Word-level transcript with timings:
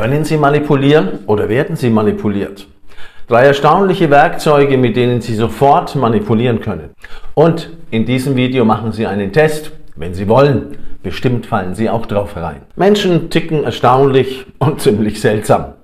Können 0.00 0.24
Sie 0.24 0.38
manipulieren 0.38 1.18
oder 1.26 1.50
werden 1.50 1.76
Sie 1.76 1.90
manipuliert? 1.90 2.66
Drei 3.28 3.44
erstaunliche 3.44 4.08
Werkzeuge, 4.08 4.78
mit 4.78 4.96
denen 4.96 5.20
Sie 5.20 5.34
sofort 5.34 5.94
manipulieren 5.94 6.62
können. 6.62 6.92
Und 7.34 7.68
in 7.90 8.06
diesem 8.06 8.34
Video 8.34 8.64
machen 8.64 8.92
Sie 8.92 9.06
einen 9.06 9.30
Test, 9.30 9.72
wenn 9.96 10.14
Sie 10.14 10.26
wollen. 10.26 10.78
Bestimmt 11.02 11.44
fallen 11.44 11.74
Sie 11.74 11.90
auch 11.90 12.06
drauf 12.06 12.34
rein. 12.34 12.62
Menschen 12.76 13.28
ticken 13.28 13.62
erstaunlich 13.64 14.46
und 14.58 14.80
ziemlich 14.80 15.20
seltsam. 15.20 15.74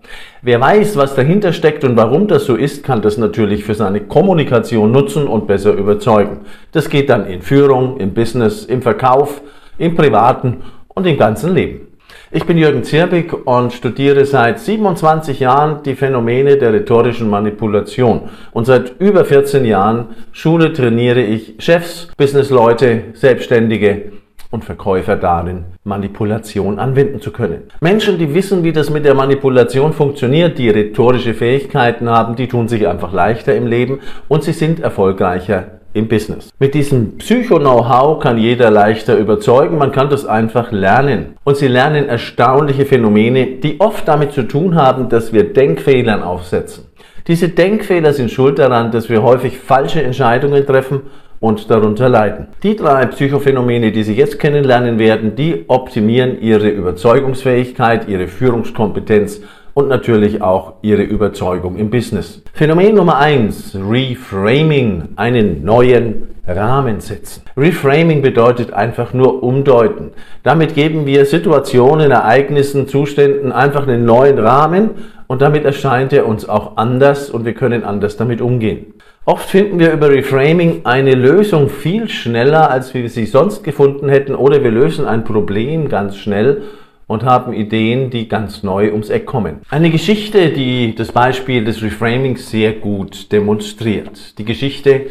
Wer 0.40 0.62
weiß, 0.62 0.96
was 0.96 1.14
dahinter 1.14 1.52
steckt 1.52 1.84
und 1.84 1.98
warum 1.98 2.26
das 2.26 2.46
so 2.46 2.56
ist, 2.56 2.84
kann 2.84 3.02
das 3.02 3.18
natürlich 3.18 3.64
für 3.64 3.74
seine 3.74 4.00
Kommunikation 4.00 4.92
nutzen 4.92 5.28
und 5.28 5.46
besser 5.46 5.74
überzeugen. 5.74 6.38
Das 6.72 6.88
geht 6.88 7.10
dann 7.10 7.26
in 7.26 7.42
Führung, 7.42 7.98
im 7.98 8.14
Business, 8.14 8.64
im 8.64 8.80
Verkauf, 8.80 9.42
im 9.76 9.94
Privaten 9.94 10.62
und 10.88 11.06
im 11.06 11.18
ganzen 11.18 11.52
Leben. 11.52 11.95
Ich 12.32 12.44
bin 12.44 12.58
Jürgen 12.58 12.82
Zirbig 12.82 13.46
und 13.46 13.72
studiere 13.72 14.24
seit 14.24 14.58
27 14.58 15.38
Jahren 15.38 15.84
die 15.84 15.94
Phänomene 15.94 16.56
der 16.56 16.72
rhetorischen 16.72 17.30
Manipulation. 17.30 18.22
Und 18.50 18.64
seit 18.64 18.98
über 18.98 19.24
14 19.24 19.64
Jahren 19.64 20.08
schule, 20.32 20.72
trainiere 20.72 21.20
ich 21.20 21.54
Chefs, 21.60 22.08
Businessleute, 22.16 23.04
Selbstständige 23.12 24.10
und 24.50 24.64
Verkäufer 24.64 25.14
darin, 25.14 25.66
Manipulation 25.84 26.80
anwenden 26.80 27.20
zu 27.20 27.30
können. 27.30 27.62
Menschen, 27.80 28.18
die 28.18 28.34
wissen, 28.34 28.64
wie 28.64 28.72
das 28.72 28.90
mit 28.90 29.04
der 29.04 29.14
Manipulation 29.14 29.92
funktioniert, 29.92 30.58
die 30.58 30.70
rhetorische 30.70 31.32
Fähigkeiten 31.32 32.08
haben, 32.10 32.34
die 32.34 32.48
tun 32.48 32.66
sich 32.66 32.88
einfach 32.88 33.12
leichter 33.12 33.54
im 33.54 33.68
Leben 33.68 34.00
und 34.26 34.42
sie 34.42 34.52
sind 34.52 34.80
erfolgreicher 34.80 35.75
im 35.96 36.08
Business. 36.08 36.50
Mit 36.58 36.74
diesem 36.74 37.16
Psycho-Know-how 37.16 38.20
kann 38.20 38.38
jeder 38.38 38.70
leichter 38.70 39.16
überzeugen, 39.16 39.78
man 39.78 39.92
kann 39.92 40.10
das 40.10 40.26
einfach 40.26 40.70
lernen. 40.70 41.36
Und 41.44 41.56
sie 41.56 41.68
lernen 41.68 42.08
erstaunliche 42.08 42.84
Phänomene, 42.84 43.46
die 43.46 43.80
oft 43.80 44.06
damit 44.06 44.32
zu 44.32 44.42
tun 44.42 44.74
haben, 44.74 45.08
dass 45.08 45.32
wir 45.32 45.52
Denkfehlern 45.52 46.22
aufsetzen. 46.22 46.84
Diese 47.26 47.48
Denkfehler 47.48 48.12
sind 48.12 48.30
schuld 48.30 48.58
daran, 48.58 48.92
dass 48.92 49.08
wir 49.08 49.22
häufig 49.22 49.58
falsche 49.58 50.02
Entscheidungen 50.02 50.64
treffen 50.64 51.02
und 51.40 51.70
darunter 51.70 52.08
leiden. 52.08 52.48
Die 52.62 52.76
drei 52.76 53.06
Psychophänomene, 53.06 53.90
die 53.90 54.02
Sie 54.02 54.14
jetzt 54.14 54.38
kennenlernen 54.38 54.98
werden, 54.98 55.34
die 55.34 55.64
optimieren 55.66 56.40
Ihre 56.40 56.68
Überzeugungsfähigkeit, 56.68 58.08
Ihre 58.08 58.28
Führungskompetenz 58.28 59.40
und 59.76 59.88
natürlich 59.88 60.40
auch 60.40 60.72
Ihre 60.80 61.02
Überzeugung 61.02 61.76
im 61.76 61.90
Business. 61.90 62.42
Phänomen 62.54 62.94
Nummer 62.94 63.18
eins: 63.18 63.76
Reframing, 63.76 65.10
einen 65.16 65.66
neuen 65.66 66.28
Rahmen 66.46 67.00
setzen. 67.00 67.42
Reframing 67.58 68.22
bedeutet 68.22 68.72
einfach 68.72 69.12
nur 69.12 69.42
umdeuten. 69.42 70.12
Damit 70.42 70.74
geben 70.74 71.04
wir 71.04 71.26
Situationen, 71.26 72.10
Ereignissen, 72.10 72.88
Zuständen 72.88 73.52
einfach 73.52 73.86
einen 73.86 74.06
neuen 74.06 74.38
Rahmen 74.38 74.92
und 75.26 75.42
damit 75.42 75.66
erscheint 75.66 76.14
er 76.14 76.26
uns 76.26 76.48
auch 76.48 76.78
anders 76.78 77.28
und 77.28 77.44
wir 77.44 77.52
können 77.52 77.84
anders 77.84 78.16
damit 78.16 78.40
umgehen. 78.40 78.94
Oft 79.26 79.50
finden 79.50 79.78
wir 79.78 79.92
über 79.92 80.08
Reframing 80.08 80.82
eine 80.84 81.14
Lösung 81.14 81.68
viel 81.68 82.08
schneller, 82.08 82.70
als 82.70 82.94
wir 82.94 83.10
sie 83.10 83.26
sonst 83.26 83.62
gefunden 83.62 84.08
hätten, 84.08 84.34
oder 84.36 84.64
wir 84.64 84.70
lösen 84.70 85.04
ein 85.04 85.24
Problem 85.24 85.90
ganz 85.90 86.16
schnell 86.16 86.62
und 87.06 87.24
haben 87.24 87.52
Ideen, 87.52 88.10
die 88.10 88.28
ganz 88.28 88.62
neu 88.62 88.90
ums 88.92 89.10
Eck 89.10 89.26
kommen. 89.26 89.60
Eine 89.70 89.90
Geschichte, 89.90 90.50
die 90.50 90.94
das 90.94 91.12
Beispiel 91.12 91.64
des 91.64 91.82
Reframings 91.82 92.50
sehr 92.50 92.72
gut 92.72 93.30
demonstriert. 93.32 94.38
Die 94.38 94.44
Geschichte 94.44 95.06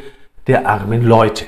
der 0.47 0.67
armen 0.67 1.05
Leute. 1.05 1.45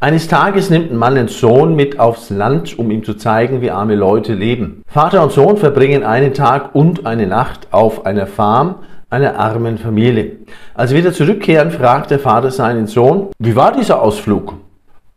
Eines 0.00 0.28
Tages 0.28 0.68
nimmt 0.68 0.90
ein 0.90 0.96
Mann 0.96 1.14
den 1.14 1.28
Sohn 1.28 1.76
mit 1.76 1.98
aufs 1.98 2.30
Land, 2.30 2.78
um 2.78 2.90
ihm 2.90 3.04
zu 3.04 3.14
zeigen, 3.14 3.62
wie 3.62 3.70
arme 3.70 3.94
Leute 3.94 4.34
leben. 4.34 4.82
Vater 4.86 5.22
und 5.22 5.32
Sohn 5.32 5.56
verbringen 5.56 6.04
einen 6.04 6.34
Tag 6.34 6.74
und 6.74 7.06
eine 7.06 7.26
Nacht 7.26 7.68
auf 7.70 8.04
einer 8.04 8.26
Farm 8.26 8.76
einer 9.08 9.38
armen 9.38 9.78
Familie. 9.78 10.38
Als 10.74 10.90
sie 10.90 10.96
wieder 10.96 11.12
zurückkehren, 11.12 11.70
fragt 11.70 12.10
der 12.10 12.18
Vater 12.18 12.50
seinen 12.50 12.86
Sohn, 12.86 13.28
wie 13.38 13.54
war 13.54 13.72
dieser 13.72 14.00
Ausflug? 14.00 14.54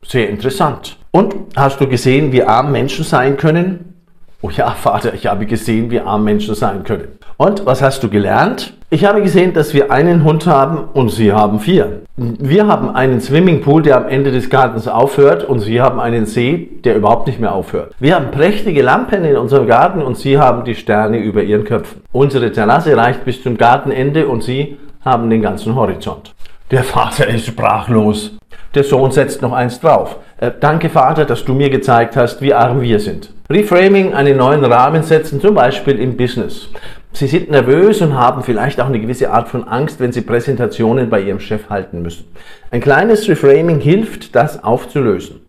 Sehr 0.03 0.29
interessant. 0.29 0.97
Und 1.11 1.33
hast 1.55 1.79
du 1.79 1.87
gesehen, 1.87 2.31
wie 2.33 2.43
arm 2.43 2.71
Menschen 2.73 3.05
sein 3.05 3.37
können? 3.37 3.94
Oh 4.41 4.49
ja, 4.49 4.71
Vater, 4.71 5.13
ich 5.13 5.27
habe 5.27 5.45
gesehen, 5.45 5.89
wie 5.89 5.99
arm 5.99 6.23
Menschen 6.23 6.55
sein 6.55 6.83
können. 6.83 7.07
Und 7.37 7.65
was 7.65 7.81
hast 7.81 8.03
du 8.03 8.09
gelernt? 8.09 8.73
Ich 8.89 9.03
habe 9.03 9.21
gesehen, 9.21 9.53
dass 9.53 9.73
wir 9.73 9.91
einen 9.91 10.23
Hund 10.23 10.47
haben 10.47 10.77
und 10.93 11.09
Sie 11.09 11.33
haben 11.33 11.59
vier. 11.59 12.03
Wir 12.15 12.67
haben 12.67 12.95
einen 12.95 13.19
Swimmingpool, 13.19 13.81
der 13.81 13.97
am 13.97 14.07
Ende 14.07 14.31
des 14.31 14.49
Gartens 14.49 14.87
aufhört 14.87 15.43
und 15.43 15.59
Sie 15.59 15.81
haben 15.81 15.99
einen 15.99 16.25
See, 16.25 16.69
der 16.83 16.95
überhaupt 16.95 17.27
nicht 17.27 17.39
mehr 17.39 17.53
aufhört. 17.53 17.93
Wir 17.99 18.15
haben 18.15 18.31
prächtige 18.31 18.81
Lampen 18.81 19.25
in 19.25 19.35
unserem 19.35 19.67
Garten 19.67 20.01
und 20.01 20.17
Sie 20.17 20.37
haben 20.37 20.63
die 20.63 20.75
Sterne 20.75 21.17
über 21.17 21.43
Ihren 21.43 21.65
Köpfen. 21.65 22.01
Unsere 22.11 22.51
Terrasse 22.51 22.95
reicht 22.95 23.25
bis 23.25 23.43
zum 23.43 23.57
Gartenende 23.57 24.27
und 24.27 24.43
Sie 24.43 24.77
haben 25.03 25.29
den 25.29 25.41
ganzen 25.41 25.75
Horizont. 25.75 26.33
Der 26.71 26.83
Vater 26.83 27.27
ist 27.27 27.47
sprachlos. 27.47 28.37
Der 28.75 28.83
Sohn 28.83 29.11
setzt 29.11 29.41
noch 29.41 29.53
eins 29.53 29.79
drauf. 29.79 30.17
Äh, 30.37 30.51
danke 30.59 30.89
Vater, 30.89 31.25
dass 31.25 31.43
du 31.43 31.53
mir 31.53 31.69
gezeigt 31.69 32.15
hast, 32.15 32.41
wie 32.41 32.53
arm 32.53 32.81
wir 32.81 32.99
sind. 32.99 33.34
Reframing, 33.47 34.15
einen 34.15 34.37
neuen 34.37 34.65
Rahmen 34.65 35.03
setzen, 35.03 35.39
zum 35.39 35.53
Beispiel 35.53 35.99
im 35.99 36.17
Business. 36.17 36.67
Sie 37.13 37.27
sind 37.27 37.51
nervös 37.51 38.01
und 38.01 38.15
haben 38.15 38.41
vielleicht 38.41 38.81
auch 38.81 38.87
eine 38.87 38.99
gewisse 38.99 39.29
Art 39.29 39.49
von 39.49 39.67
Angst, 39.67 39.99
wenn 39.99 40.11
Sie 40.11 40.21
Präsentationen 40.21 41.11
bei 41.11 41.21
Ihrem 41.21 41.39
Chef 41.39 41.69
halten 41.69 42.01
müssen. 42.01 42.25
Ein 42.71 42.81
kleines 42.81 43.29
Reframing 43.29 43.79
hilft, 43.79 44.35
das 44.35 44.63
aufzulösen. 44.63 45.41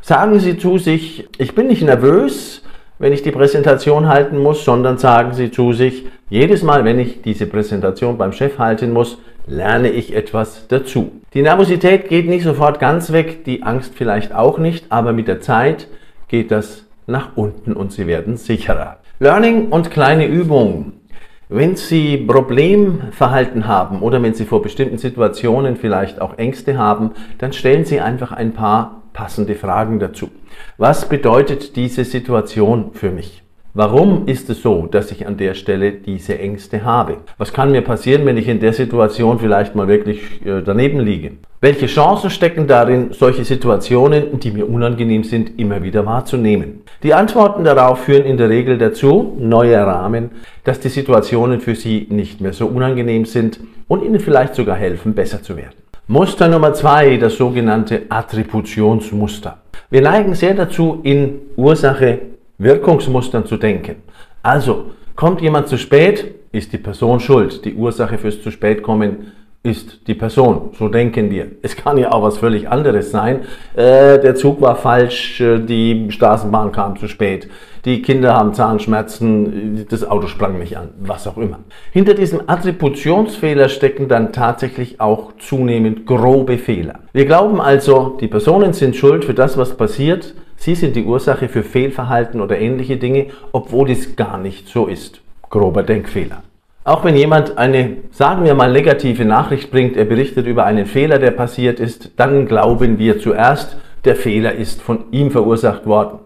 Sagen 0.00 0.38
Sie 0.38 0.58
zu 0.58 0.78
sich, 0.78 1.28
ich 1.38 1.56
bin 1.56 1.66
nicht 1.66 1.82
nervös, 1.82 2.62
wenn 3.00 3.12
ich 3.12 3.24
die 3.24 3.32
Präsentation 3.32 4.06
halten 4.06 4.38
muss, 4.38 4.64
sondern 4.64 4.98
sagen 4.98 5.34
Sie 5.34 5.50
zu 5.50 5.72
sich, 5.72 6.06
jedes 6.28 6.62
Mal, 6.62 6.84
wenn 6.84 7.00
ich 7.00 7.20
diese 7.22 7.46
Präsentation 7.46 8.16
beim 8.16 8.32
Chef 8.32 8.60
halten 8.60 8.92
muss, 8.92 9.18
lerne 9.48 9.90
ich 9.90 10.14
etwas 10.14 10.68
dazu. 10.68 11.10
Die 11.34 11.42
Nervosität 11.42 12.08
geht 12.08 12.28
nicht 12.28 12.44
sofort 12.44 12.78
ganz 12.78 13.10
weg, 13.10 13.44
die 13.44 13.64
Angst 13.64 13.94
vielleicht 13.96 14.32
auch 14.32 14.58
nicht, 14.58 14.86
aber 14.92 15.12
mit 15.12 15.26
der 15.26 15.40
Zeit 15.40 15.88
geht 16.28 16.52
das 16.52 16.86
nach 17.10 17.36
unten 17.36 17.72
und 17.72 17.92
Sie 17.92 18.06
werden 18.06 18.36
sicherer. 18.36 18.98
Learning 19.18 19.68
und 19.68 19.90
kleine 19.90 20.26
Übungen. 20.26 21.00
Wenn 21.48 21.74
Sie 21.74 22.16
Problemverhalten 22.16 23.66
haben 23.66 24.02
oder 24.02 24.22
wenn 24.22 24.34
Sie 24.34 24.44
vor 24.44 24.62
bestimmten 24.62 24.98
Situationen 24.98 25.76
vielleicht 25.76 26.20
auch 26.20 26.38
Ängste 26.38 26.78
haben, 26.78 27.10
dann 27.38 27.52
stellen 27.52 27.84
Sie 27.84 28.00
einfach 28.00 28.30
ein 28.32 28.52
paar 28.52 29.02
passende 29.12 29.56
Fragen 29.56 29.98
dazu. 29.98 30.30
Was 30.78 31.08
bedeutet 31.08 31.74
diese 31.76 32.04
Situation 32.04 32.92
für 32.92 33.10
mich? 33.10 33.42
Warum 33.72 34.26
ist 34.26 34.50
es 34.50 34.62
so, 34.62 34.88
dass 34.90 35.12
ich 35.12 35.28
an 35.28 35.36
der 35.36 35.54
Stelle 35.54 35.92
diese 35.92 36.36
Ängste 36.36 36.84
habe? 36.84 37.18
Was 37.38 37.52
kann 37.52 37.70
mir 37.70 37.82
passieren, 37.82 38.26
wenn 38.26 38.36
ich 38.36 38.48
in 38.48 38.58
der 38.58 38.72
Situation 38.72 39.38
vielleicht 39.38 39.76
mal 39.76 39.86
wirklich 39.86 40.44
äh, 40.44 40.60
daneben 40.60 40.98
liege? 40.98 41.32
Welche 41.60 41.86
Chancen 41.86 42.30
stecken 42.30 42.66
darin, 42.66 43.10
solche 43.12 43.44
Situationen, 43.44 44.40
die 44.40 44.50
mir 44.50 44.68
unangenehm 44.68 45.22
sind, 45.22 45.56
immer 45.60 45.84
wieder 45.84 46.04
wahrzunehmen? 46.04 46.80
Die 47.04 47.14
Antworten 47.14 47.62
darauf 47.62 48.00
führen 48.00 48.24
in 48.24 48.38
der 48.38 48.48
Regel 48.48 48.76
dazu, 48.76 49.36
neue 49.38 49.78
Rahmen, 49.78 50.30
dass 50.64 50.80
die 50.80 50.88
Situationen 50.88 51.60
für 51.60 51.76
Sie 51.76 52.08
nicht 52.10 52.40
mehr 52.40 52.52
so 52.52 52.66
unangenehm 52.66 53.24
sind 53.24 53.60
und 53.86 54.02
Ihnen 54.02 54.18
vielleicht 54.18 54.56
sogar 54.56 54.74
helfen, 54.74 55.14
besser 55.14 55.44
zu 55.44 55.56
werden. 55.56 55.76
Muster 56.08 56.48
Nummer 56.48 56.74
zwei, 56.74 57.18
das 57.18 57.36
sogenannte 57.36 58.02
Attributionsmuster. 58.08 59.58
Wir 59.90 60.02
neigen 60.02 60.34
sehr 60.34 60.54
dazu, 60.54 60.98
in 61.04 61.40
Ursache 61.54 62.29
Wirkungsmustern 62.60 63.46
zu 63.46 63.56
denken. 63.56 63.96
Also, 64.42 64.92
kommt 65.16 65.40
jemand 65.40 65.68
zu 65.68 65.76
spät, 65.76 66.34
ist 66.52 66.72
die 66.72 66.78
Person 66.78 67.20
schuld. 67.20 67.64
Die 67.64 67.74
Ursache 67.74 68.18
fürs 68.18 68.42
zu 68.42 68.50
spät 68.50 68.82
kommen 68.82 69.32
ist 69.62 70.06
die 70.06 70.14
Person. 70.14 70.70
So 70.78 70.88
denken 70.88 71.30
wir. 71.30 71.46
Es 71.60 71.76
kann 71.76 71.98
ja 71.98 72.12
auch 72.12 72.22
was 72.22 72.38
völlig 72.38 72.68
anderes 72.68 73.10
sein. 73.10 73.40
Äh, 73.74 74.18
der 74.18 74.34
Zug 74.34 74.62
war 74.62 74.74
falsch, 74.74 75.40
äh, 75.40 75.58
die 75.58 76.10
Straßenbahn 76.10 76.72
kam 76.72 76.96
zu 76.96 77.08
spät, 77.08 77.46
die 77.84 78.00
Kinder 78.00 78.34
haben 78.34 78.54
Zahnschmerzen, 78.54 79.86
das 79.90 80.02
Auto 80.08 80.28
sprang 80.28 80.58
nicht 80.58 80.78
an, 80.78 80.90
was 81.00 81.26
auch 81.26 81.36
immer. 81.36 81.58
Hinter 81.92 82.14
diesem 82.14 82.42
Attributionsfehler 82.46 83.68
stecken 83.68 84.08
dann 84.08 84.32
tatsächlich 84.32 84.98
auch 84.98 85.32
zunehmend 85.38 86.06
grobe 86.06 86.56
Fehler. 86.56 87.00
Wir 87.12 87.26
glauben 87.26 87.60
also, 87.60 88.16
die 88.18 88.28
Personen 88.28 88.72
sind 88.72 88.96
schuld 88.96 89.26
für 89.26 89.34
das, 89.34 89.58
was 89.58 89.76
passiert. 89.76 90.34
Sie 90.62 90.74
sind 90.74 90.94
die 90.94 91.04
Ursache 91.04 91.48
für 91.48 91.62
Fehlverhalten 91.62 92.38
oder 92.42 92.58
ähnliche 92.58 92.98
Dinge, 92.98 93.28
obwohl 93.50 93.90
es 93.90 94.14
gar 94.14 94.36
nicht 94.36 94.68
so 94.68 94.88
ist. 94.88 95.22
Grober 95.48 95.82
Denkfehler. 95.82 96.42
Auch 96.84 97.02
wenn 97.02 97.16
jemand 97.16 97.56
eine, 97.56 97.96
sagen 98.10 98.44
wir 98.44 98.54
mal, 98.54 98.70
negative 98.70 99.24
Nachricht 99.24 99.70
bringt, 99.70 99.96
er 99.96 100.04
berichtet 100.04 100.46
über 100.46 100.66
einen 100.66 100.84
Fehler, 100.84 101.18
der 101.18 101.30
passiert 101.30 101.80
ist, 101.80 102.10
dann 102.18 102.44
glauben 102.44 102.98
wir 102.98 103.18
zuerst, 103.20 103.78
der 104.04 104.16
Fehler 104.16 104.52
ist 104.52 104.82
von 104.82 105.04
ihm 105.12 105.30
verursacht 105.30 105.86
worden. 105.86 106.18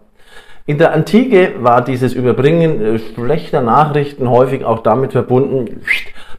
In 0.67 0.79
der 0.79 0.93
Antike 0.95 1.53
war 1.61 1.85
dieses 1.85 2.13
Überbringen 2.13 2.83
äh, 2.83 2.99
schlechter 2.99 3.61
Nachrichten 3.63 4.29
häufig 4.29 4.65
auch 4.65 4.81
damit 4.81 5.13
verbunden, 5.13 5.81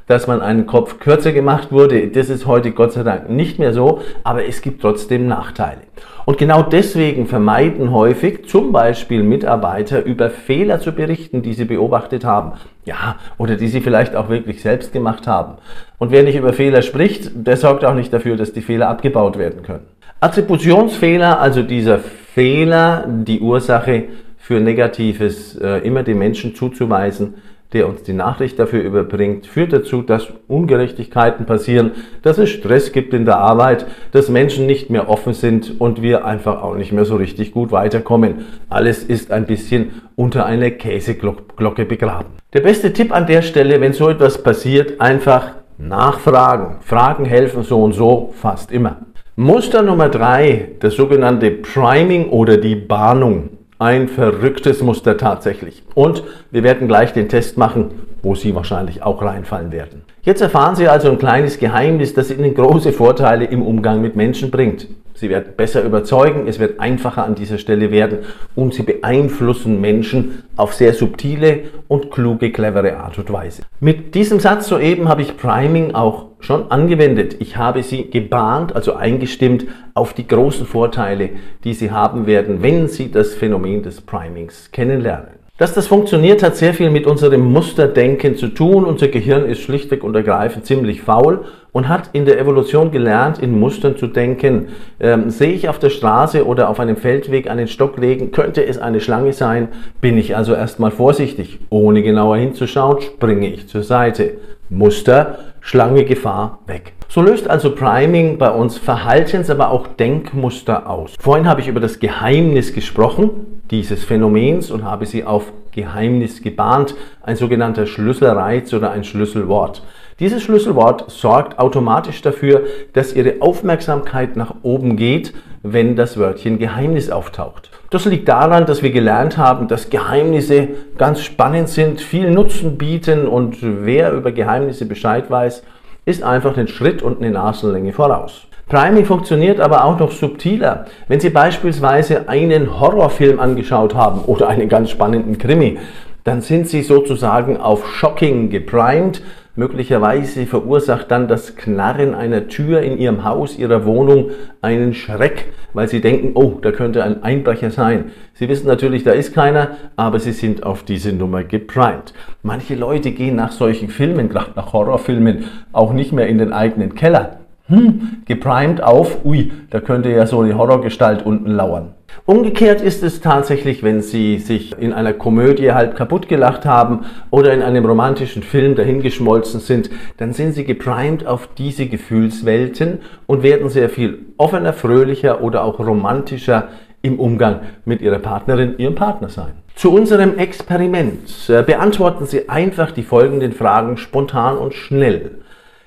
dass 0.08 0.28
man 0.28 0.42
einen 0.42 0.66
Kopf 0.66 1.00
kürzer 1.00 1.32
gemacht 1.32 1.72
wurde. 1.72 2.08
Das 2.08 2.30
ist 2.30 2.46
heute 2.46 2.72
Gott 2.72 2.94
sei 2.94 3.04
Dank 3.04 3.30
nicht 3.30 3.60
mehr 3.60 3.74
so, 3.74 4.02
aber 4.24 4.46
es 4.46 4.62
gibt 4.62 4.82
trotzdem 4.82 5.28
Nachteile. 5.28 5.82
Und 6.26 6.40
genau 6.40 6.64
deswegen 6.64 7.28
vermeiden 7.28 7.92
häufig 7.92 8.48
zum 8.48 8.72
Beispiel 8.72 9.22
Mitarbeiter 9.22 10.04
über 10.04 10.32
Fehler 10.32 10.80
zu 10.80 10.92
berichten, 10.92 11.44
die 11.44 11.54
sie 11.54 11.66
beobachtet 11.66 12.26
haben. 12.26 12.54
Ja, 12.84 13.18
oder 13.38 13.56
die 13.56 13.68
sie 13.68 13.82
vielleicht 13.82 14.16
auch 14.16 14.30
wirklich 14.30 14.62
selbst 14.62 14.92
gemacht 14.92 15.28
haben. 15.28 15.54
Und 16.00 16.12
wer 16.12 16.24
nicht 16.24 16.36
über 16.36 16.54
Fehler 16.54 16.82
spricht, 16.82 17.32
der 17.36 17.58
sorgt 17.58 17.86
auch 17.86 17.94
nicht 17.94 18.12
dafür, 18.12 18.38
dass 18.38 18.54
die 18.54 18.62
Fehler 18.62 18.90
abgebaut 18.90 19.38
werden 19.38 19.62
können. 19.62 19.86
Attributionsfehler, 20.20 21.40
also 21.40 21.62
dieser 21.62 22.00
Fehler, 22.00 23.06
die 23.08 23.40
Ursache 23.42 24.06
für 24.38 24.60
Negatives 24.60 25.56
äh, 25.58 25.80
immer 25.86 26.04
den 26.04 26.18
Menschen 26.18 26.56
zuzuweisen, 26.56 27.36
der 27.74 27.88
uns 27.88 28.04
die 28.04 28.14
Nachricht 28.14 28.58
dafür 28.60 28.82
überbringt, 28.84 29.48
führt 29.48 29.74
dazu, 29.74 30.02
dass 30.02 30.28
Ungerechtigkeiten 30.48 31.46
passieren, 31.46 31.92
dass 32.22 32.38
es 32.38 32.50
Stress 32.50 32.92
gibt 32.92 33.14
in 33.14 33.26
der 33.26 33.38
Arbeit, 33.38 33.86
dass 34.12 34.30
Menschen 34.30 34.66
nicht 34.66 34.90
mehr 34.90 35.10
offen 35.10 35.34
sind 35.34 35.80
und 35.80 36.02
wir 36.02 36.26
einfach 36.26 36.62
auch 36.62 36.76
nicht 36.76 36.92
mehr 36.92 37.06
so 37.06 37.16
richtig 37.16 37.52
gut 37.52 37.72
weiterkommen. 37.72 38.46
Alles 38.70 39.04
ist 39.04 39.32
ein 39.32 39.46
bisschen 39.46 40.02
unter 40.16 40.46
einer 40.46 40.72
Käseglocke 40.72 41.86
begraben. 41.86 42.30
Der 42.54 42.62
beste 42.62 42.94
Tipp 42.94 43.14
an 43.14 43.28
der 43.28 43.42
Stelle, 43.42 43.82
wenn 43.82 43.94
so 43.94 44.10
etwas 44.10 44.42
passiert, 44.42 45.02
einfach 45.02 45.52
nachfragen. 45.78 46.78
Fragen 46.82 47.26
helfen 47.26 47.64
so 47.64 47.84
und 47.84 47.94
so 47.94 48.34
fast 48.36 48.72
immer. 48.72 48.98
Muster 49.36 49.82
Nummer 49.82 50.08
drei, 50.08 50.70
das 50.80 50.96
sogenannte 50.96 51.52
Priming 51.52 52.30
oder 52.30 52.56
die 52.56 52.76
Bahnung. 52.76 53.50
Ein 53.78 54.08
verrücktes 54.08 54.82
Muster 54.82 55.18
tatsächlich. 55.18 55.84
Und 55.96 56.24
wir 56.50 56.64
werden 56.64 56.88
gleich 56.88 57.12
den 57.12 57.28
Test 57.28 57.58
machen, 57.58 57.92
wo 58.22 58.34
Sie 58.34 58.56
wahrscheinlich 58.56 59.04
auch 59.04 59.22
reinfallen 59.22 59.74
werden. 59.74 60.04
Jetzt 60.24 60.42
erfahren 60.42 60.76
Sie 60.76 60.88
also 60.88 61.10
ein 61.10 61.18
kleines 61.18 61.60
Geheimnis, 61.60 62.14
das 62.14 62.32
Ihnen 62.32 62.54
große 62.54 62.94
Vorteile 62.94 63.44
im 63.44 63.62
Umgang 63.62 64.02
mit 64.02 64.16
Menschen 64.16 64.50
bringt. 64.50 64.88
Sie 65.16 65.30
werden 65.30 65.54
besser 65.56 65.82
überzeugen, 65.84 66.46
es 66.48 66.60
wird 66.60 66.82
einfacher 66.82 67.24
an 67.24 67.36
dieser 67.36 67.58
Stelle 67.58 67.90
werden 67.90 68.20
und 68.54 68.74
Sie 68.74 68.84
beeinflussen 68.84 69.80
Menschen 69.80 70.44
auf 70.58 70.74
sehr 70.74 70.94
subtile 70.94 71.62
und 71.88 72.12
kluge, 72.12 72.52
clevere 72.52 72.98
Art 72.98 73.18
und 73.18 73.32
Weise. 73.32 73.64
Mit 73.80 74.14
diesem 74.14 74.42
Satz 74.42 74.68
soeben 74.68 75.08
habe 75.08 75.22
ich 75.22 75.38
Priming 75.38 75.96
auch 75.96 76.26
schon 76.42 76.70
angewendet. 76.70 77.38
Ich 77.40 77.56
habe 77.56 77.82
Sie 77.82 78.10
gebahnt, 78.10 78.76
also 78.76 78.96
eingestimmt 78.96 79.66
auf 79.94 80.14
die 80.14 80.28
großen 80.28 80.66
Vorteile, 80.66 81.30
die 81.64 81.74
Sie 81.74 81.92
haben 81.92 82.28
werden, 82.28 82.62
wenn 82.62 82.90
Sie 82.90 83.10
das 83.10 83.34
Phänomen 83.34 83.84
des 83.84 84.02
Primings 84.02 84.70
kennenlernen. 84.72 85.45
Dass 85.58 85.74
das 85.74 85.88
funktioniert, 85.88 86.44
hat 86.44 86.58
sehr 86.58 86.74
viel 86.74 86.90
mit 86.90 87.08
unserem 87.08 87.40
Musterdenken 87.54 88.36
zu 88.36 88.50
tun. 88.50 88.84
Unser 88.84 89.08
Gehirn 89.08 89.46
ist 89.46 89.62
schlichtweg 89.62 90.04
und 90.04 90.14
ergreifend 90.14 90.66
ziemlich 90.66 91.02
faul 91.02 91.46
und 91.72 91.88
hat 91.88 92.10
in 92.12 92.26
der 92.26 92.42
Evolution 92.42 92.92
gelernt, 92.92 93.40
in 93.40 93.58
Mustern 93.58 93.96
zu 93.96 94.08
denken. 94.08 94.68
Ähm, 95.00 95.30
sehe 95.30 95.54
ich 95.54 95.70
auf 95.70 95.80
der 95.80 95.92
Straße 95.92 96.46
oder 96.46 96.68
auf 96.68 96.82
einem 96.82 96.98
Feldweg 96.98 97.50
einen 97.50 97.70
Stock 97.70 97.98
legen, 97.98 98.34
könnte 98.34 98.66
es 98.66 98.78
eine 98.78 99.00
Schlange 99.00 99.32
sein, 99.32 99.70
bin 100.02 100.18
ich 100.18 100.36
also 100.36 100.54
erstmal 100.54 100.92
vorsichtig. 100.92 101.60
Ohne 101.70 102.04
genauer 102.04 102.36
hinzuschauen, 102.36 103.00
springe 103.00 103.48
ich 103.48 103.70
zur 103.70 103.84
Seite. 103.84 104.34
Muster, 104.70 105.40
Schlange, 105.62 106.04
Gefahr, 106.04 106.60
weg. 106.68 106.92
So 107.08 107.22
löst 107.22 107.50
also 107.50 107.74
Priming 107.74 108.38
bei 108.38 108.50
uns 108.50 108.78
Verhaltens-, 108.78 109.50
aber 109.50 109.72
auch 109.72 109.88
Denkmuster 109.88 110.90
aus. 110.90 111.14
Vorhin 111.18 111.48
habe 111.48 111.62
ich 111.62 111.70
über 111.70 111.80
das 111.80 112.00
Geheimnis 112.00 112.74
gesprochen, 112.74 113.55
dieses 113.72 114.04
Phänomens, 114.04 114.72
und 114.72 114.84
habe 114.84 115.06
sie 115.06 115.24
auf 115.24 115.52
Geheimnis 115.72 116.42
gebahnt, 116.42 116.96
ein 117.22 117.36
sogenannter 117.36 117.86
Schlüsselreiz 117.86 118.74
oder 118.74 118.92
ein 118.92 119.04
Schlüsselwort. 119.04 119.82
Dieses 120.20 120.44
Schlüsselwort 120.44 121.12
sorgt 121.12 121.60
automatisch 121.60 122.22
dafür, 122.22 122.64
dass 122.94 123.14
Ihre 123.14 123.42
Aufmerksamkeit 123.42 124.38
nach 124.38 124.56
oben 124.62 124.96
geht, 124.96 125.34
wenn 125.62 125.98
das 125.98 126.18
Wörtchen 126.18 126.58
Geheimnis 126.58 127.10
auftaucht. 127.10 127.70
Das 127.90 128.06
liegt 128.06 128.30
daran, 128.30 128.66
dass 128.66 128.82
wir 128.82 128.92
gelernt 128.92 129.38
haben, 129.38 129.68
dass 129.68 129.90
Geheimnisse 129.90 130.70
ganz 130.98 131.22
spannend 131.22 131.68
sind, 131.68 132.00
viel 132.00 132.32
Nutzen 132.32 132.78
bieten 132.78 133.28
und 133.28 133.58
wer 133.62 134.14
über 134.14 134.32
Geheimnisse 134.32 134.86
Bescheid 134.86 135.30
weiß, 135.30 135.64
ist 136.06 136.24
einfach 136.24 136.56
einen 136.56 136.68
Schritt 136.68 137.02
und 137.02 137.18
eine 137.20 137.32
Nasenlänge 137.32 137.92
voraus. 137.92 138.45
Priming 138.68 139.06
funktioniert 139.06 139.60
aber 139.60 139.86
auch 139.86 140.00
noch 140.00 140.12
subtiler. 140.12 140.86
Wenn 141.08 141.20
Sie 141.20 141.30
beispielsweise 141.30 142.28
einen 142.28 142.80
Horrorfilm 142.80 143.40
angeschaut 143.40 143.94
haben 143.94 144.22
oder 144.22 144.48
einen 144.48 144.70
ganz 144.70 144.90
spannenden 144.90 145.38
Krimi, 145.38 145.78
dann 146.24 146.42
sind 146.42 146.68
Sie 146.68 146.82
sozusagen 146.82 147.58
auf 147.58 147.88
Shocking 147.88 148.50
geprimed. 148.50 149.22
Möglicherweise 149.56 150.48
verursacht 150.48 151.12
dann 151.12 151.28
das 151.28 151.56
Knarren 151.56 152.16
einer 152.16 152.48
Tür 152.48 152.82
in 152.82 152.98
Ihrem 152.98 153.24
Haus, 153.24 153.56
Ihrer 153.56 153.86
Wohnung 153.86 154.32
einen 154.64 154.96
Schreck, 154.96 155.46
weil 155.74 155.88
Sie 155.88 156.02
denken, 156.02 156.32
oh, 156.34 156.58
da 156.60 156.72
könnte 156.72 157.04
ein 157.04 157.22
Einbrecher 157.22 157.70
sein. 157.70 158.06
Sie 158.34 158.50
wissen 158.50 158.68
natürlich, 158.68 159.04
da 159.04 159.12
ist 159.12 159.36
keiner, 159.36 159.78
aber 159.96 160.20
Sie 160.20 160.32
sind 160.32 160.64
auf 160.64 160.82
diese 160.82 161.14
Nummer 161.14 161.44
geprimed. 161.44 162.14
Manche 162.42 162.74
Leute 162.74 163.12
gehen 163.12 163.36
nach 163.36 163.52
solchen 163.52 163.90
Filmen, 163.90 164.28
gerade 164.28 164.54
nach 164.56 164.74
Horrorfilmen, 164.74 165.46
auch 165.72 165.94
nicht 165.94 166.12
mehr 166.12 166.28
in 166.28 166.40
den 166.40 166.52
eigenen 166.52 166.96
Keller. 166.96 167.45
Hm, 167.68 168.22
geprimed 168.26 168.84
auf, 168.84 169.26
ui, 169.26 169.52
da 169.72 169.80
könnte 169.80 170.10
ja 170.10 170.28
so 170.28 170.42
eine 170.42 170.56
Horrorgestalt 170.56 171.26
unten 171.26 171.50
lauern. 171.50 171.96
Umgekehrt 172.26 172.80
ist 172.80 173.02
es 173.02 173.22
tatsächlich, 173.22 173.82
wenn 173.82 174.02
Sie 174.02 174.38
sich 174.38 174.78
in 174.78 174.94
einer 174.94 175.14
Komödie 175.14 175.72
halb 175.72 175.96
kaputt 175.96 176.28
gelacht 176.28 176.66
haben 176.66 177.06
oder 177.32 177.54
in 177.54 177.64
einem 177.64 177.84
romantischen 177.84 178.44
Film 178.44 178.76
dahingeschmolzen 178.76 179.60
sind, 179.60 179.90
dann 180.18 180.34
sind 180.34 180.54
Sie 180.54 180.64
geprimed 180.64 181.26
auf 181.26 181.50
diese 181.58 181.88
Gefühlswelten 181.88 183.00
und 183.26 183.42
werden 183.42 183.70
sehr 183.70 183.90
viel 183.90 184.26
offener, 184.38 184.74
fröhlicher 184.74 185.42
oder 185.42 185.64
auch 185.64 185.80
romantischer 185.80 186.68
im 187.02 187.20
Umgang 187.20 187.62
mit 187.84 188.00
Ihrer 188.00 188.20
Partnerin, 188.20 188.76
Ihrem 188.78 188.96
Partner 188.96 189.30
sein. 189.30 189.54
Zu 189.76 189.92
unserem 189.92 190.38
Experiment 190.38 191.50
äh, 191.50 191.64
beantworten 191.64 192.28
Sie 192.28 192.48
einfach 192.48 192.92
die 192.92 193.04
folgenden 193.04 193.54
Fragen 193.54 193.98
spontan 193.98 194.58
und 194.58 194.76
schnell. 194.76 195.40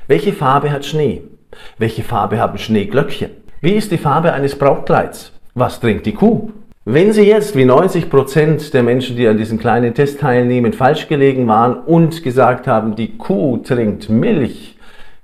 Welche 0.08 0.32
Farbe 0.32 0.72
hat 0.72 0.84
Schnee? 0.84 1.22
Welche 1.78 2.02
Farbe 2.02 2.38
haben 2.38 2.58
Schneeglöckchen? 2.58 3.30
Wie 3.60 3.72
ist 3.72 3.90
die 3.90 3.98
Farbe 3.98 4.32
eines 4.32 4.56
Brautkleids? 4.56 5.32
Was 5.54 5.80
trinkt 5.80 6.06
die 6.06 6.14
Kuh? 6.14 6.50
Wenn 6.84 7.12
Sie 7.12 7.22
jetzt, 7.22 7.54
wie 7.54 7.64
90 7.64 8.08
Prozent 8.08 8.72
der 8.72 8.82
Menschen, 8.82 9.16
die 9.16 9.28
an 9.28 9.36
diesem 9.36 9.58
kleinen 9.58 9.92
Test 9.92 10.20
teilnehmen, 10.20 10.72
falsch 10.72 11.08
gelegen 11.08 11.46
waren 11.46 11.74
und 11.74 12.22
gesagt 12.22 12.66
haben, 12.66 12.96
die 12.96 13.18
Kuh 13.18 13.58
trinkt 13.58 14.08
Milch, 14.08 14.78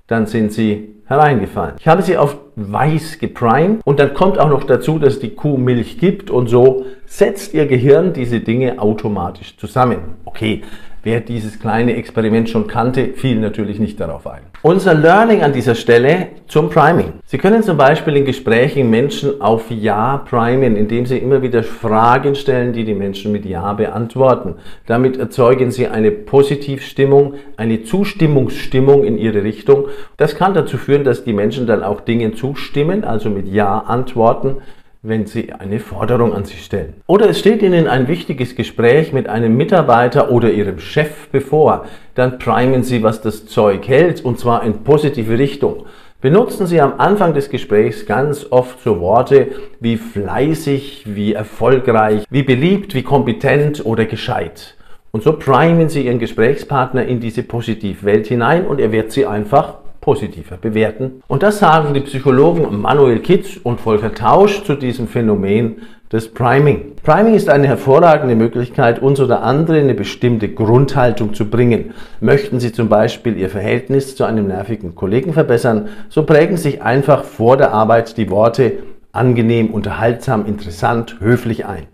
dann 0.06 0.26
sind 0.26 0.52
Sie 0.52 0.94
hereingefallen. 1.06 1.76
Ich 1.78 1.88
habe 1.88 2.02
Sie 2.02 2.16
auf 2.16 2.36
weiß 2.56 3.18
geprimed 3.18 3.80
und 3.84 3.98
dann 3.98 4.14
kommt 4.14 4.38
auch 4.38 4.48
noch 4.48 4.64
dazu, 4.64 4.98
dass 4.98 5.18
die 5.18 5.30
Kuh 5.30 5.56
Milch 5.56 5.98
gibt 5.98 6.30
und 6.30 6.48
so 6.48 6.84
setzt 7.06 7.54
Ihr 7.54 7.66
Gehirn 7.66 8.12
diese 8.12 8.40
Dinge 8.40 8.78
automatisch 8.78 9.56
zusammen. 9.56 10.16
Okay, 10.24 10.62
Wer 11.04 11.20
dieses 11.20 11.60
kleine 11.60 11.96
Experiment 11.96 12.48
schon 12.48 12.66
kannte, 12.66 13.08
fiel 13.08 13.38
natürlich 13.38 13.78
nicht 13.78 14.00
darauf 14.00 14.26
ein. 14.26 14.40
Unser 14.62 14.94
Learning 14.94 15.42
an 15.42 15.52
dieser 15.52 15.74
Stelle 15.74 16.28
zum 16.48 16.70
Priming. 16.70 17.12
Sie 17.26 17.36
können 17.36 17.62
zum 17.62 17.76
Beispiel 17.76 18.16
in 18.16 18.24
Gesprächen 18.24 18.88
Menschen 18.88 19.38
auf 19.42 19.70
Ja 19.70 20.16
primen, 20.16 20.76
indem 20.76 21.04
Sie 21.04 21.18
immer 21.18 21.42
wieder 21.42 21.62
Fragen 21.62 22.34
stellen, 22.34 22.72
die 22.72 22.84
die 22.84 22.94
Menschen 22.94 23.32
mit 23.32 23.44
Ja 23.44 23.74
beantworten. 23.74 24.54
Damit 24.86 25.18
erzeugen 25.18 25.70
Sie 25.70 25.88
eine 25.88 26.10
Positivstimmung, 26.10 27.34
eine 27.58 27.82
Zustimmungsstimmung 27.82 29.04
in 29.04 29.18
Ihre 29.18 29.44
Richtung. 29.44 29.88
Das 30.16 30.36
kann 30.36 30.54
dazu 30.54 30.78
führen, 30.78 31.04
dass 31.04 31.22
die 31.22 31.34
Menschen 31.34 31.66
dann 31.66 31.82
auch 31.82 32.00
Dingen 32.00 32.34
zustimmen, 32.34 33.04
also 33.04 33.28
mit 33.28 33.46
Ja 33.46 33.78
antworten 33.80 34.56
wenn 35.04 35.26
Sie 35.26 35.52
eine 35.52 35.80
Forderung 35.80 36.32
an 36.32 36.46
Sie 36.46 36.56
stellen. 36.56 36.94
Oder 37.06 37.28
es 37.28 37.38
steht 37.38 37.62
Ihnen 37.62 37.86
ein 37.86 38.08
wichtiges 38.08 38.56
Gespräch 38.56 39.12
mit 39.12 39.28
einem 39.28 39.54
Mitarbeiter 39.54 40.30
oder 40.30 40.50
Ihrem 40.50 40.78
Chef 40.78 41.28
bevor, 41.30 41.84
dann 42.14 42.38
primen 42.38 42.82
Sie, 42.82 43.02
was 43.02 43.20
das 43.20 43.46
Zeug 43.46 43.86
hält, 43.86 44.24
und 44.24 44.38
zwar 44.38 44.64
in 44.64 44.82
positive 44.82 45.38
Richtung. 45.38 45.84
Benutzen 46.22 46.66
Sie 46.66 46.80
am 46.80 46.94
Anfang 46.96 47.34
des 47.34 47.50
Gesprächs 47.50 48.06
ganz 48.06 48.46
oft 48.48 48.80
so 48.82 48.98
Worte 49.00 49.48
wie 49.78 49.98
fleißig, 49.98 51.04
wie 51.06 51.34
erfolgreich, 51.34 52.24
wie 52.30 52.42
beliebt, 52.42 52.94
wie 52.94 53.02
kompetent 53.02 53.84
oder 53.84 54.06
gescheit. 54.06 54.74
Und 55.10 55.22
so 55.22 55.34
primen 55.34 55.90
Sie 55.90 56.06
Ihren 56.06 56.18
Gesprächspartner 56.18 57.04
in 57.04 57.20
diese 57.20 57.42
Positivwelt 57.42 58.26
hinein 58.26 58.66
und 58.66 58.80
er 58.80 58.90
wird 58.90 59.12
Sie 59.12 59.26
einfach 59.26 59.83
positiver 60.04 60.58
bewerten. 60.58 61.22
Und 61.28 61.42
das 61.42 61.60
sagen 61.60 61.94
die 61.94 62.00
Psychologen 62.00 62.78
Manuel 62.82 63.20
Kitz 63.20 63.58
und 63.62 63.80
Volker 63.80 64.14
Tausch 64.14 64.62
zu 64.62 64.74
diesem 64.74 65.08
Phänomen 65.08 65.76
des 66.12 66.28
Priming. 66.28 66.92
Priming 67.02 67.32
ist 67.32 67.48
eine 67.48 67.68
hervorragende 67.68 68.36
Möglichkeit, 68.36 69.00
uns 69.00 69.18
oder 69.18 69.42
andere 69.42 69.78
eine 69.78 69.94
bestimmte 69.94 70.50
Grundhaltung 70.50 71.32
zu 71.32 71.48
bringen. 71.48 71.94
Möchten 72.20 72.60
Sie 72.60 72.70
zum 72.70 72.90
Beispiel 72.90 73.38
Ihr 73.38 73.48
Verhältnis 73.48 74.14
zu 74.14 74.24
einem 74.24 74.46
nervigen 74.46 74.94
Kollegen 74.94 75.32
verbessern, 75.32 75.88
so 76.10 76.24
prägen 76.24 76.58
sich 76.58 76.82
einfach 76.82 77.24
vor 77.24 77.56
der 77.56 77.72
Arbeit 77.72 78.18
die 78.18 78.28
Worte 78.28 78.80
angenehm, 79.10 79.70
unterhaltsam, 79.70 80.44
interessant, 80.44 81.16
höflich 81.20 81.64
ein. 81.64 81.93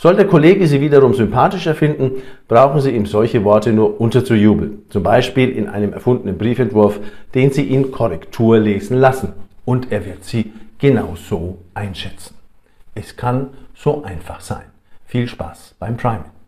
Soll 0.00 0.16
der 0.16 0.26
Kollege 0.26 0.66
Sie 0.66 0.80
wiederum 0.80 1.12
sympathischer 1.12 1.74
finden, 1.74 2.22
brauchen 2.48 2.80
Sie 2.80 2.90
ihm 2.90 3.04
solche 3.04 3.44
Worte 3.44 3.70
nur 3.70 4.00
unterzujubeln. 4.00 4.86
Zum 4.88 5.02
Beispiel 5.02 5.50
in 5.50 5.68
einem 5.68 5.92
erfundenen 5.92 6.38
Briefentwurf, 6.38 6.98
den 7.34 7.50
Sie 7.50 7.64
in 7.70 7.92
Korrektur 7.92 8.58
lesen 8.58 8.96
lassen. 8.96 9.34
Und 9.66 9.92
er 9.92 10.06
wird 10.06 10.24
Sie 10.24 10.54
genau 10.78 11.16
so 11.16 11.58
einschätzen. 11.74 12.34
Es 12.94 13.14
kann 13.14 13.48
so 13.74 14.02
einfach 14.02 14.40
sein. 14.40 14.64
Viel 15.04 15.28
Spaß 15.28 15.74
beim 15.78 15.98
Primen. 15.98 16.30